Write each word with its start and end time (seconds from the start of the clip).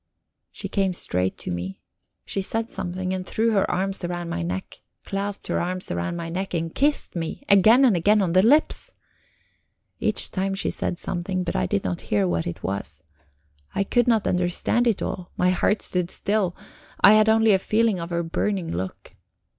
She 0.51 0.67
came 0.67 0.95
straight 0.95 1.37
to 1.37 1.51
me. 1.51 1.79
She 2.25 2.41
said 2.41 2.71
something, 2.71 3.13
and 3.13 3.23
threw 3.23 3.51
her 3.51 3.69
arms 3.69 4.03
round 4.03 4.31
my 4.31 4.41
neck; 4.41 4.81
clasped 5.05 5.45
her 5.45 5.59
arms 5.59 5.91
round 5.91 6.17
my 6.17 6.27
neck 6.27 6.55
and 6.55 6.73
kissed 6.73 7.15
me 7.15 7.43
again 7.47 7.85
and 7.85 7.95
again 7.95 8.19
on 8.19 8.33
the 8.33 8.41
lips. 8.41 8.93
Each 9.99 10.31
time 10.31 10.55
she 10.55 10.71
said 10.71 10.97
something, 10.97 11.43
but 11.43 11.55
I 11.55 11.67
did 11.67 11.83
not 11.83 12.01
hear 12.09 12.27
what 12.27 12.47
it 12.47 12.63
was. 12.63 13.03
I 13.75 13.83
could 13.83 14.07
not 14.07 14.25
understand 14.25 14.87
it 14.87 15.03
all; 15.03 15.29
my 15.37 15.51
heart 15.51 15.83
stood 15.83 16.09
still; 16.09 16.55
I 17.01 17.11
had 17.13 17.29
only 17.29 17.53
a 17.53 17.59
feeling 17.59 17.99
of 17.99 18.09
her 18.09 18.23
burning 18.23 18.75
look. 18.75 19.13